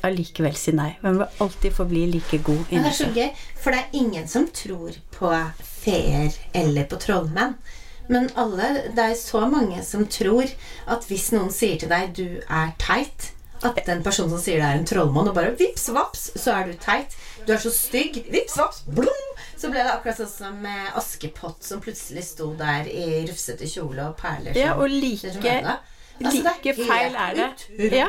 allikevel 0.06 0.56
si 0.56 0.72
nei. 0.72 0.94
Man 1.02 1.18
vil 1.20 1.42
alltid 1.44 1.74
forbli 1.76 2.06
like 2.08 2.40
god 2.46 2.70
inni 2.72 2.88
seg. 2.88 2.88
Det 2.88 2.88
er 2.88 2.96
så 2.96 3.08
gøy, 3.12 3.50
for 3.60 3.74
det 3.74 3.82
er 3.82 3.98
ingen 4.00 4.30
som 4.32 4.46
tror 4.48 4.96
på 5.12 5.32
feer 5.60 6.32
eller 6.56 6.88
på 6.88 7.00
trollmenn. 7.04 7.58
Men 8.08 8.30
alle, 8.40 8.70
det 8.96 9.04
er 9.04 9.18
så 9.20 9.42
mange 9.52 9.82
som 9.84 10.06
tror 10.08 10.48
at 10.88 11.04
hvis 11.10 11.28
noen 11.34 11.52
sier 11.52 11.76
til 11.76 11.92
deg 11.92 12.14
'du 12.16 12.40
er 12.48 12.72
teit', 12.80 13.34
at 13.60 13.80
den 13.84 14.00
personen 14.02 14.30
som 14.30 14.40
sier 14.40 14.62
det, 14.62 14.64
er 14.64 14.78
en 14.78 14.86
trollmann, 14.86 15.28
og 15.28 15.34
bare 15.34 15.52
vips, 15.58 15.88
vaps, 15.92 16.30
så 16.38 16.54
er 16.54 16.70
du 16.70 16.78
teit. 16.80 17.16
Du 17.44 17.52
er 17.52 17.60
så 17.60 17.72
stygg. 17.74 18.22
Vips, 18.30 18.56
vaps, 18.56 18.84
blum! 18.86 19.28
Så 19.58 19.68
ble 19.68 19.82
det 19.82 19.92
akkurat 19.92 20.20
sånn 20.20 20.30
som 20.30 20.58
med 20.62 20.94
Askepott, 20.96 21.64
som 21.66 21.82
plutselig 21.82 22.24
sto 22.24 22.52
der 22.56 22.86
i 22.86 23.26
rufsete 23.26 23.66
kjole 23.68 24.06
og 24.06 24.16
perler. 24.16 24.54
Ja, 24.56 24.76
og 24.78 24.88
like 24.88 25.34
Altså, 26.18 26.42
like 26.42 26.74
feil 26.74 27.14
er 27.14 27.34
det. 27.38 27.92
Ja, 27.94 28.08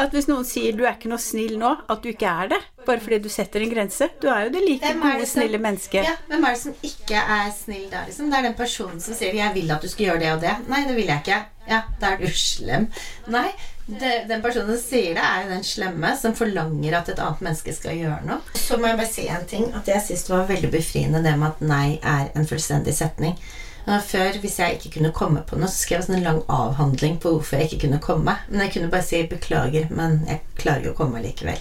at 0.00 0.14
hvis 0.14 0.28
noen 0.30 0.46
sier 0.48 0.72
'du 0.76 0.84
er 0.86 0.94
ikke 0.96 1.10
noe 1.12 1.20
snill 1.20 1.58
nå', 1.60 1.72
at 1.92 2.02
du 2.02 2.08
ikke 2.08 2.30
er 2.30 2.52
det. 2.54 2.60
Bare 2.86 3.00
fordi 3.00 3.18
du 3.22 3.28
setter 3.28 3.62
en 3.62 3.70
grense. 3.70 4.08
Du 4.22 4.26
er 4.28 4.46
jo 4.46 4.54
det 4.56 4.62
like 4.64 4.88
det 4.88 5.00
gode, 5.02 5.26
som, 5.26 5.40
snille 5.40 5.58
mennesket. 5.62 6.04
Ja, 6.08 6.14
Hvem 6.28 6.44
er 6.44 6.56
det 6.56 6.60
som 6.62 6.74
ikke 6.82 7.20
er 7.36 7.50
snill 7.54 7.90
da, 7.92 8.04
liksom? 8.06 8.30
Det 8.30 8.38
er 8.38 8.48
den 8.48 8.56
personen 8.58 9.00
som 9.00 9.14
sier 9.14 9.34
'jeg 9.34 9.54
vil 9.54 9.70
at 9.70 9.82
du 9.82 9.88
skal 9.88 10.06
gjøre 10.06 10.20
det 10.20 10.32
og 10.32 10.40
det'. 10.42 10.68
Nei, 10.68 10.84
det 10.88 10.96
vil 10.96 11.06
jeg 11.06 11.20
ikke. 11.24 11.42
Ja, 11.68 11.82
da 12.00 12.06
er 12.12 12.16
du 12.16 12.26
slem. 12.26 12.88
Nei, 13.30 13.48
det, 13.86 14.28
den 14.28 14.42
personen 14.42 14.76
som 14.76 14.82
sier 14.82 15.14
det, 15.14 15.22
er 15.22 15.44
jo 15.44 15.50
den 15.50 15.64
slemme 15.66 16.16
som 16.18 16.34
forlanger 16.34 16.96
at 16.98 17.08
et 17.08 17.18
annet 17.22 17.40
menneske 17.40 17.74
skal 17.74 17.98
gjøre 17.98 18.20
noe. 18.26 18.40
Så 18.54 18.78
må 18.78 18.86
jeg 18.90 18.98
bare 18.98 19.12
si 19.12 19.26
en 19.28 19.46
ting. 19.46 19.68
At 19.74 19.90
jeg 19.90 20.02
syns 20.06 20.24
det 20.26 20.34
var 20.34 20.48
veldig 20.50 20.70
befriende 20.70 21.22
det 21.22 21.34
med 21.38 21.48
at 21.48 21.60
nei 21.60 21.98
er 22.02 22.30
en 22.34 22.46
fullstendig 22.46 22.94
setning. 22.94 23.38
Før, 23.82 24.36
hvis 24.40 24.58
jeg 24.60 24.76
ikke 24.78 24.92
kunne 24.96 25.12
komme 25.14 25.42
på 25.46 25.56
noe, 25.58 25.68
så 25.70 25.82
skrev 25.82 25.98
jeg 25.98 26.06
sånn 26.06 26.18
en 26.20 26.26
lang 26.26 26.40
avhandling 26.52 27.16
på 27.22 27.32
hvorfor 27.34 27.58
jeg 27.58 27.70
ikke 27.70 27.80
kunne 27.86 28.00
komme. 28.04 28.36
Men 28.48 28.64
jeg 28.64 28.74
kunne 28.76 28.90
bare 28.92 29.06
si 29.06 29.22
'beklager', 29.26 29.90
men 29.90 30.20
jeg 30.28 30.40
klarer 30.56 30.86
jo 30.86 30.92
å 30.92 30.98
komme 31.00 31.22
likevel. 31.22 31.58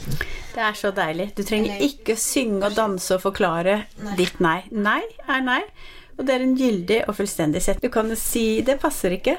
Det 0.53 0.61
er 0.61 0.77
så 0.77 0.91
deilig. 0.91 1.31
Du 1.35 1.43
trenger 1.43 1.75
Eller, 1.75 1.87
ikke 1.87 2.15
synge 2.15 2.65
og 2.65 2.75
danse 2.75 3.15
og 3.15 3.23
forklare 3.25 3.85
nei. 4.03 4.15
ditt 4.15 4.39
nei. 4.39 4.61
Nei 4.71 5.01
er 5.27 5.41
nei, 5.41 5.61
og 6.17 6.25
det 6.27 6.35
er 6.35 6.43
en 6.45 6.57
gyldig 6.57 7.07
og 7.07 7.15
fullstendig 7.15 7.61
sett. 7.61 7.81
Du 7.81 7.89
kan 7.89 8.09
jo 8.09 8.15
si 8.15 8.61
'det 8.61 8.79
passer 8.79 9.17
ikke'. 9.17 9.37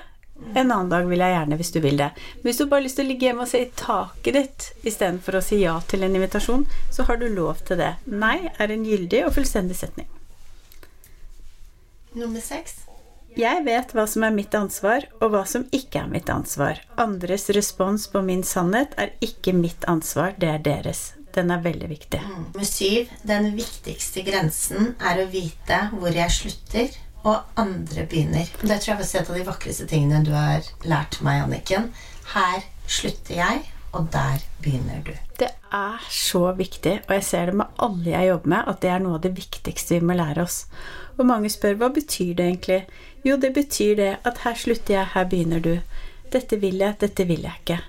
En 0.54 0.72
annen 0.72 0.88
dag 0.90 1.06
vil 1.06 1.18
jeg 1.18 1.36
gjerne, 1.36 1.56
hvis 1.56 1.70
du 1.70 1.80
vil 1.80 1.96
det. 1.96 2.10
Men 2.42 2.50
hvis 2.50 2.58
du 2.58 2.66
bare 2.66 2.80
har 2.80 2.86
lyst 2.88 2.96
til 2.96 3.06
å 3.06 3.08
ligge 3.08 3.26
hjemme 3.28 3.42
og 3.42 3.48
se 3.48 3.60
i 3.62 3.70
taket 3.76 4.34
ditt 4.34 4.72
istedenfor 4.82 5.38
å 5.38 5.42
si 5.44 5.60
ja 5.62 5.80
til 5.86 6.02
en 6.02 6.16
invitasjon, 6.16 6.66
så 6.90 7.06
har 7.06 7.16
du 7.16 7.28
lov 7.28 7.62
til 7.64 7.78
det. 7.78 7.94
Nei 8.06 8.50
er 8.58 8.74
en 8.74 8.84
gyldig 8.84 9.26
og 9.26 9.34
fullstendig 9.34 9.76
setning. 9.76 10.08
Nummer 12.14 12.40
seks. 12.45 12.83
Jeg 13.33 13.62
vet 13.64 13.95
hva 13.97 14.04
som 14.11 14.26
er 14.26 14.35
mitt 14.35 14.52
ansvar, 14.52 15.07
og 15.23 15.33
hva 15.33 15.47
som 15.49 15.64
ikke 15.73 16.02
er 16.02 16.11
mitt 16.12 16.28
ansvar. 16.28 16.83
Andres 17.00 17.49
respons 17.57 18.04
på 18.12 18.21
min 18.26 18.42
sannhet 18.45 18.92
er 19.00 19.14
ikke 19.25 19.54
mitt 19.57 19.87
ansvar, 19.88 20.35
det 20.37 20.50
er 20.52 20.61
deres. 20.66 21.14
Den 21.33 21.49
er 21.54 21.62
veldig 21.64 21.88
viktig. 21.88 22.21
Mm. 22.21 22.45
Med 22.59 22.69
syv. 22.69 23.09
Den 23.25 23.54
viktigste 23.57 24.21
grensen 24.26 24.92
er 25.00 25.23
å 25.23 25.31
vite 25.33 25.78
hvor 25.95 26.12
jeg 26.12 26.37
slutter, 26.37 26.99
og 27.23 27.57
andre 27.57 28.04
begynner. 28.11 28.50
Det 28.61 28.76
tror 28.83 28.92
jeg 28.92 29.00
var 29.00 29.09
et 29.09 29.31
av 29.31 29.38
de 29.38 29.47
vakreste 29.49 29.88
tingene 29.88 30.25
du 30.26 30.35
har 30.37 30.66
lært 30.85 31.23
meg, 31.25 31.47
Anniken. 31.47 31.88
Her 32.35 32.66
slutter 32.85 33.38
jeg, 33.38 33.62
og 33.92 34.08
der 34.12 34.40
begynner 34.62 35.02
du. 35.04 35.12
Det 35.38 35.50
er 35.72 36.04
så 36.11 36.52
viktig, 36.56 37.00
og 37.08 37.14
jeg 37.14 37.25
ser 37.25 37.50
det 37.50 37.58
med 37.61 37.80
alle 37.84 38.11
jeg 38.11 38.28
jobber 38.30 38.52
med, 38.54 38.68
at 38.72 38.82
det 38.82 38.90
er 38.90 39.02
noe 39.04 39.18
av 39.18 39.25
det 39.26 39.34
viktigste 39.37 39.99
vi 39.99 40.06
må 40.08 40.16
lære 40.16 40.44
oss. 40.46 40.64
Og 41.18 41.28
mange 41.28 41.50
spør 41.52 41.76
hva 41.80 41.90
betyr 41.92 42.34
det 42.38 42.46
egentlig? 42.46 42.80
Jo, 43.26 43.37
det 43.37 43.52
betyr 43.54 43.96
det 44.00 44.12
at 44.28 44.42
her 44.46 44.56
slutter 44.58 44.96
jeg, 44.96 45.12
her 45.14 45.28
begynner 45.28 45.61
du. 45.62 45.75
Dette 46.32 46.56
vil 46.62 46.80
jeg, 46.80 46.96
dette 47.02 47.26
vil 47.28 47.44
jeg 47.44 47.61
ikke. 47.61 47.80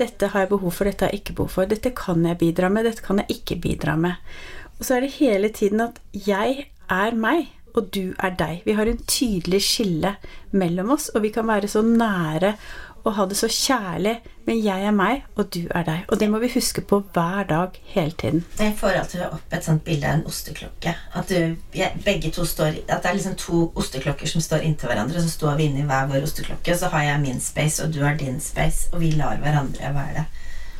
Dette 0.00 0.32
har 0.32 0.46
jeg 0.46 0.52
behov 0.54 0.72
for, 0.72 0.88
dette 0.88 1.04
har 1.04 1.12
jeg 1.12 1.20
ikke 1.20 1.36
behov 1.42 1.52
for. 1.58 1.68
Dette 1.68 1.92
kan 1.96 2.24
jeg 2.26 2.40
bidra 2.40 2.72
med, 2.72 2.88
dette 2.88 3.04
kan 3.04 3.20
jeg 3.20 3.36
ikke 3.36 3.60
bidra 3.66 3.96
med. 4.00 4.32
Og 4.78 4.86
så 4.86 4.96
er 4.96 5.04
det 5.04 5.18
hele 5.20 5.52
tiden 5.52 5.84
at 5.84 6.00
jeg 6.16 6.70
er 6.88 7.18
meg, 7.18 7.52
og 7.76 7.92
du 7.92 8.14
er 8.20 8.32
deg. 8.36 8.64
Vi 8.64 8.76
har 8.76 8.88
en 8.88 9.04
tydelig 9.08 9.62
skille 9.64 10.16
mellom 10.56 10.94
oss, 10.96 11.10
og 11.12 11.24
vi 11.24 11.32
kan 11.32 11.46
være 11.48 11.68
så 11.70 11.84
nære 11.84 12.56
og 13.04 13.14
ha 13.16 13.26
det 13.26 13.36
så 13.36 13.48
kjærlig. 13.50 14.20
Men 14.46 14.58
jeg 14.64 14.86
er 14.86 14.94
meg, 14.94 15.22
og 15.38 15.54
du 15.54 15.60
er 15.70 15.84
deg. 15.86 16.04
Og 16.08 16.18
det 16.20 16.28
må 16.30 16.40
vi 16.42 16.50
huske 16.54 16.82
på 16.82 16.98
hver 17.14 17.46
dag, 17.48 17.78
hele 17.94 18.10
tiden. 18.18 18.44
Jeg 18.58 18.74
får 18.78 18.98
alltid 18.98 19.24
opp 19.28 19.54
et 19.54 19.66
sånt 19.66 19.84
bilde 19.86 20.08
av 20.08 20.18
en 20.18 20.26
osteklokke. 20.26 20.94
At, 21.14 21.30
du, 21.30 21.56
jeg, 21.78 22.32
står, 22.32 22.80
at 22.88 23.02
det 23.02 23.10
er 23.10 23.18
liksom 23.18 23.38
to 23.38 23.64
osteklokker 23.78 24.26
som 24.26 24.42
står 24.42 24.66
inntil 24.66 24.90
hverandre. 24.90 25.22
Så 25.22 25.30
står 25.30 25.58
vi 25.60 25.70
inne 25.70 25.84
i 25.84 25.86
hver 25.86 26.10
vår 26.10 26.26
osteklokke, 26.26 26.74
og 26.74 26.80
så 26.82 26.90
har 26.94 27.06
jeg 27.06 27.24
min 27.26 27.40
space, 27.40 27.84
og 27.84 27.94
du 27.94 28.02
har 28.02 28.18
din 28.18 28.40
space. 28.40 28.90
Og 28.92 29.00
vi 29.04 29.12
lar 29.18 29.38
hverandre 29.42 29.94
være 29.94 30.16
det. 30.18 30.26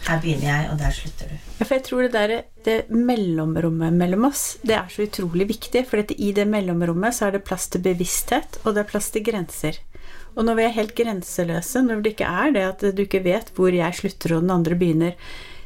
Her 0.02 0.18
begynner 0.18 0.48
jeg, 0.48 0.70
og 0.72 0.80
der 0.80 0.94
slutter 0.96 1.30
du. 1.30 1.36
Ja, 1.60 1.64
for 1.64 1.76
jeg 1.76 1.84
tror 1.86 2.02
det 2.02 2.12
der 2.16 2.32
det 2.66 2.76
mellomrommet 2.90 3.94
mellom 3.94 4.26
oss, 4.32 4.56
det 4.66 4.74
er 4.74 4.90
så 4.90 5.06
utrolig 5.06 5.46
viktig. 5.52 5.84
For 5.86 6.02
i 6.02 6.32
det 6.34 6.46
mellomrommet 6.50 7.14
så 7.14 7.28
er 7.28 7.36
det 7.36 7.44
plass 7.46 7.68
til 7.70 7.84
bevissthet, 7.84 8.58
og 8.64 8.74
det 8.74 8.82
er 8.82 8.90
plass 8.90 9.12
til 9.14 9.24
grenser. 9.26 9.78
Og 10.34 10.46
når 10.46 10.58
vi 10.58 10.64
er 10.66 10.76
helt 10.78 10.94
grenseløse, 10.98 11.82
når 11.84 12.02
det 12.02 12.14
ikke 12.14 12.28
er 12.28 12.54
det 12.54 12.62
at 12.66 12.84
du 12.96 13.02
ikke 13.04 13.22
vet 13.24 13.52
hvor 13.56 13.74
jeg 13.74 13.98
slutter 13.98 14.36
og 14.36 14.46
den 14.46 14.54
andre 14.54 14.78
begynner, 14.78 15.18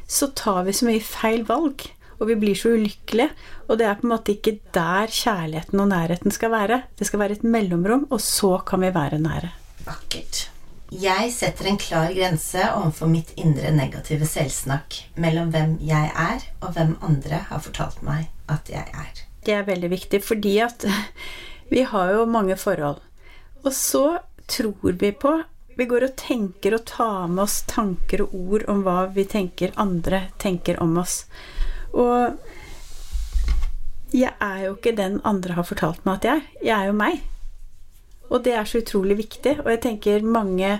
så 0.07 0.29
tar 0.37 0.65
vi 0.67 0.75
så 0.75 0.87
mye 0.87 1.03
feil 1.03 1.45
valg. 1.47 1.87
Og 2.17 2.29
vi 2.31 2.37
blir 2.39 2.57
så 2.57 2.73
ulykkelige. 2.73 3.29
Og 3.67 3.77
det 3.77 3.85
er 3.87 3.97
på 3.97 4.07
en 4.07 4.13
måte 4.15 4.33
ikke 4.33 4.57
der 4.73 5.11
kjærligheten 5.13 5.81
og 5.83 5.89
nærheten 5.91 6.33
skal 6.33 6.53
være. 6.53 6.81
Det 6.97 7.09
skal 7.09 7.21
være 7.21 7.37
et 7.37 7.45
mellomrom, 7.45 8.07
og 8.09 8.21
så 8.21 8.57
kan 8.65 8.81
vi 8.81 8.93
være 8.93 9.21
nære. 9.21 9.53
Vakkert. 9.85 10.47
Jeg 10.87 11.33
setter 11.35 11.67
en 11.67 11.77
klar 11.77 12.13
grense 12.15 12.61
overfor 12.71 13.09
mitt 13.11 13.33
indre 13.35 13.73
negative 13.75 14.23
selvsnakk 14.23 15.01
mellom 15.19 15.49
hvem 15.51 15.73
jeg 15.83 16.13
er, 16.15 16.45
og 16.63 16.77
hvem 16.77 16.93
andre 17.03 17.41
har 17.49 17.59
fortalt 17.59 17.99
meg 18.07 18.29
at 18.47 18.71
jeg 18.71 18.87
er. 18.95 19.19
Det 19.43 19.51
er 19.51 19.67
veldig 19.67 19.89
viktig, 19.91 20.21
fordi 20.23 20.55
at 20.63 20.87
vi 21.73 21.83
har 21.83 22.13
jo 22.15 22.23
mange 22.31 22.55
forhold. 22.55 23.03
Og 23.65 23.73
så 23.75 24.05
tror 24.47 24.95
vi 24.95 25.11
på? 25.11 25.33
Vi 25.75 25.85
går 25.85 26.07
og 26.07 26.15
tenker 26.15 26.77
og 26.79 26.85
tar 26.87 27.27
med 27.27 27.43
oss 27.43 27.59
tanker 27.67 28.23
og 28.23 28.39
ord 28.39 28.69
om 28.71 28.85
hva 28.87 29.09
vi 29.11 29.27
tenker 29.27 29.75
andre 29.75 30.29
tenker 30.39 30.79
om 30.81 30.95
oss. 31.03 31.25
Og 31.91 32.39
jeg 34.15 34.31
er 34.39 34.59
jo 34.63 34.77
ikke 34.77 34.95
den 34.95 35.19
andre 35.27 35.59
har 35.59 35.67
fortalt 35.67 36.07
meg 36.07 36.21
at 36.21 36.29
jeg 36.29 36.37
er. 36.39 36.47
Jeg 36.63 36.77
er 36.79 36.93
jo 36.93 37.01
meg. 37.03 37.25
Og 38.29 38.43
det 38.43 38.55
er 38.57 38.67
så 38.67 38.81
utrolig 38.81 39.17
viktig. 39.21 39.59
Og 39.63 39.71
jeg 39.73 39.83
tenker 39.85 40.25
mange 40.25 40.79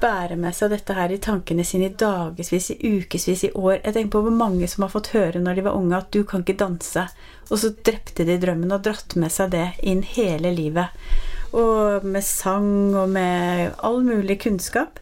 bærer 0.00 0.36
med 0.36 0.54
seg 0.56 0.72
dette 0.74 0.94
her 0.96 1.12
i 1.14 1.20
tankene 1.22 1.64
sine 1.64 1.88
i 1.88 1.94
dagevis, 1.98 2.70
i 2.74 2.90
ukevis, 2.98 3.44
i 3.46 3.52
år. 3.54 3.78
Jeg 3.78 3.94
tenker 3.94 4.12
på 4.16 4.24
hvor 4.26 4.34
mange 4.34 4.68
som 4.68 4.84
har 4.84 4.92
fått 4.92 5.12
høre 5.14 5.40
når 5.40 5.58
de 5.58 5.66
var 5.68 5.78
unge 5.78 5.96
at 5.96 6.10
'du 6.10 6.24
kan 6.24 6.42
ikke 6.42 6.58
danse', 6.60 7.06
og 7.50 7.58
så 7.58 7.70
drepte 7.86 8.26
de 8.26 8.38
drømmen 8.42 8.72
og 8.72 8.82
dratt 8.84 9.16
med 9.16 9.32
seg 9.32 9.50
det 9.54 9.68
inn 9.82 10.02
hele 10.02 10.50
livet 10.54 10.90
og 11.54 12.04
med 12.04 12.24
sang 12.24 12.94
og 12.98 13.08
med 13.08 13.74
all 13.78 14.02
mulig 14.04 14.40
kunnskap. 14.42 14.98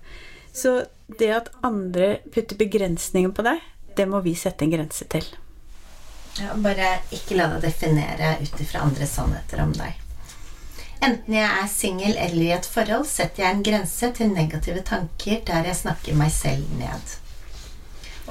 Så 0.53 0.85
det 1.19 1.31
at 1.33 1.49
andre 1.65 2.19
putter 2.35 2.57
begrensninger 2.57 3.33
på 3.33 3.45
deg, 3.47 3.63
det 3.97 4.09
må 4.09 4.21
vi 4.25 4.35
sette 4.37 4.67
en 4.67 4.75
grense 4.75 5.09
til. 5.09 5.25
Ja, 6.41 6.55
bare 6.57 6.99
ikke 7.13 7.37
la 7.37 7.49
deg 7.55 7.67
definere 7.67 8.37
ut 8.41 8.61
ifra 8.61 8.85
andres 8.87 9.17
sannheter 9.17 9.65
om 9.65 9.73
deg. 9.77 9.97
Enten 11.03 11.35
jeg 11.35 11.49
er 11.51 11.67
singel 11.67 12.13
eller 12.15 12.43
i 12.45 12.53
et 12.55 12.67
forhold, 12.69 13.09
setter 13.11 13.43
jeg 13.43 13.57
en 13.57 13.65
grense 13.67 14.11
til 14.15 14.31
negative 14.31 14.85
tanker 14.87 15.41
der 15.49 15.67
jeg 15.67 15.79
snakker 15.81 16.15
meg 16.15 16.31
selv 16.31 16.69
ned. 16.79 17.17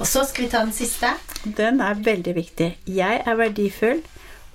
Og 0.00 0.08
så 0.08 0.22
skal 0.24 0.46
vi 0.46 0.50
ta 0.54 0.62
den 0.64 0.72
siste. 0.72 1.10
Den 1.44 1.82
er 1.84 2.00
veldig 2.00 2.32
viktig. 2.38 2.70
Jeg 2.88 3.20
er 3.26 3.36
verdifull, 3.36 4.00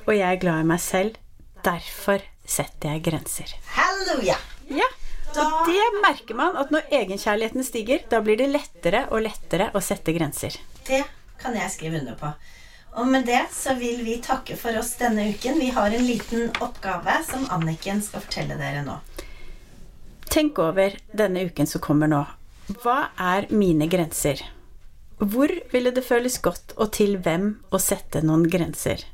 og 0.07 0.13
jeg 0.17 0.25
er 0.25 0.41
glad 0.41 0.63
i 0.63 0.69
meg 0.71 0.81
selv. 0.81 1.19
Derfor 1.65 2.25
setter 2.47 2.95
jeg 2.95 3.05
grenser. 3.05 3.53
Halleluja! 3.75 4.39
Ja, 4.73 4.89
og 5.37 5.69
det 5.69 5.87
merker 6.01 6.37
man 6.39 6.57
at 6.57 6.73
når 6.73 6.89
egenkjærligheten 6.89 7.65
stiger, 7.67 8.01
da 8.09 8.23
blir 8.25 8.39
det 8.41 8.49
lettere 8.49 9.05
og 9.11 9.27
lettere 9.27 9.69
å 9.77 9.83
sette 9.83 10.15
grenser. 10.15 10.57
Det 10.87 11.03
kan 11.37 11.53
jeg 11.53 11.69
skrive 11.69 12.01
under 12.01 12.17
på. 12.17 12.33
Og 12.97 13.07
med 13.07 13.27
det 13.29 13.43
så 13.53 13.75
vil 13.77 14.01
vi 14.05 14.17
takke 14.25 14.55
for 14.57 14.77
oss 14.79 14.95
denne 14.97 15.27
uken. 15.29 15.59
Vi 15.61 15.69
har 15.75 15.93
en 15.93 16.05
liten 16.05 16.49
oppgave 16.65 17.19
som 17.29 17.45
Anniken 17.53 18.01
skal 18.01 18.23
fortelle 18.25 18.57
dere 18.57 18.81
nå. 18.85 18.97
Tenk 20.27 20.57
over 20.59 20.97
denne 21.13 21.45
uken 21.45 21.69
som 21.69 21.83
kommer 21.83 22.09
nå. 22.09 22.23
Hva 22.81 23.11
er 23.21 23.47
mine 23.53 23.85
grenser? 23.87 24.41
Hvor 25.17 25.53
ville 25.71 25.93
det 25.93 26.03
føles 26.05 26.39
godt, 26.41 26.73
og 26.77 26.91
til 26.97 27.15
hvem, 27.21 27.55
å 27.69 27.79
sette 27.81 28.21
noen 28.25 28.43
grenser? 28.49 29.05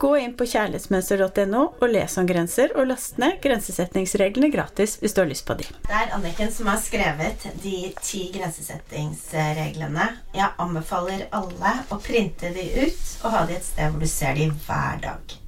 Gå 0.00 0.14
inn 0.16 0.32
på 0.32 0.46
kjærlighetsmønster.no 0.48 1.58
og 1.76 1.90
les 1.92 2.14
om 2.16 2.24
grenser, 2.24 2.70
og 2.72 2.86
last 2.88 3.18
ned 3.20 3.34
grensesettingsreglene 3.44 4.48
gratis 4.48 4.94
hvis 5.02 5.12
du 5.12 5.20
har 5.20 5.28
lyst 5.28 5.44
på 5.44 5.58
de. 5.58 5.66
Det 5.84 5.98
er 5.98 6.14
Anniken 6.16 6.48
som 6.56 6.70
har 6.72 6.80
skrevet 6.80 7.44
de 7.60 7.74
ti 8.00 8.22
grensesettingsreglene. 8.32 10.08
Jeg 10.32 10.56
anbefaler 10.64 11.26
alle 11.36 11.74
å 11.92 12.00
printe 12.00 12.48
de 12.56 12.64
ut 12.80 13.14
og 13.20 13.36
ha 13.36 13.44
de 13.44 13.60
et 13.60 13.68
sted 13.68 13.92
hvor 13.92 14.00
du 14.00 14.08
ser 14.08 14.40
de 14.40 14.48
hver 14.64 15.04
dag. 15.04 15.38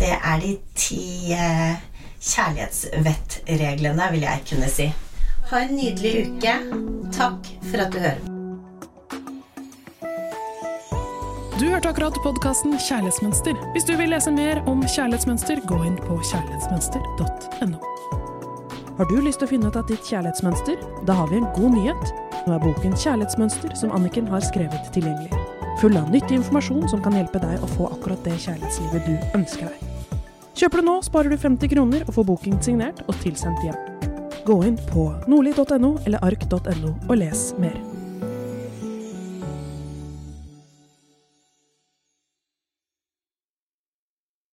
Det 0.00 0.14
er 0.16 0.44
de 0.48 0.56
ti 0.72 1.04
eh, 1.36 1.76
kjærlighetsvettreglene, 2.32 4.12
vil 4.16 4.30
jeg 4.30 4.46
kunne 4.48 4.72
si. 4.80 4.92
Ha 5.52 5.66
en 5.66 5.76
nydelig 5.76 6.30
uke. 6.30 6.60
Takk 7.12 7.58
for 7.68 7.84
at 7.84 7.92
du 7.92 8.00
hører 8.00 8.22
på. 8.24 8.41
Du 11.62 11.68
hørte 11.70 11.92
akkurat 11.92 12.16
podkasten 12.24 12.72
Kjærlighetsmønster. 12.74 13.54
Hvis 13.70 13.84
du 13.86 13.92
vil 13.94 14.10
lese 14.10 14.32
mer 14.34 14.58
om 14.66 14.80
kjærlighetsmønster, 14.82 15.60
gå 15.70 15.76
inn 15.86 15.94
på 15.94 16.16
kjærlighetsmønster.no. 16.26 17.78
Har 18.98 19.06
du 19.06 19.20
lyst 19.22 19.38
til 19.38 19.46
å 19.46 19.50
finne 19.52 19.70
ut 19.70 19.78
av 19.78 19.86
ditt 19.86 20.02
kjærlighetsmønster? 20.10 20.80
Da 21.06 21.14
har 21.20 21.30
vi 21.30 21.38
en 21.38 21.46
god 21.54 21.76
nyhet. 21.76 22.10
Nå 22.48 22.56
er 22.56 22.64
boken 22.64 22.98
Kjærlighetsmønster 22.98 23.78
som 23.78 23.94
Anniken 23.94 24.26
har 24.32 24.42
skrevet 24.42 24.90
tilgjengelig. 24.90 25.38
Full 25.78 26.00
av 26.02 26.10
nyttig 26.10 26.40
informasjon 26.40 26.90
som 26.90 27.06
kan 27.06 27.14
hjelpe 27.14 27.38
deg 27.46 27.62
å 27.62 27.70
få 27.76 27.92
akkurat 27.94 28.26
det 28.26 28.34
kjærlighetslivet 28.42 29.06
du 29.06 29.38
ønsker 29.38 29.70
deg. 29.70 30.18
Kjøper 30.58 30.82
du 30.82 30.88
nå, 30.90 30.98
sparer 31.06 31.30
du 31.30 31.38
50 31.46 31.74
kroner 31.76 32.02
og 32.08 32.14
får 32.18 32.30
boken 32.34 32.58
signert 32.58 33.06
og 33.06 33.14
tilsendt 33.22 33.62
hjem. 33.62 33.78
Gå 34.50 34.58
inn 34.66 34.82
på 34.90 35.12
nordli.no 35.30 35.94
eller 36.02 36.26
ark.no 36.26 36.96
og 37.06 37.18
les 37.22 37.52
mer. 37.62 37.91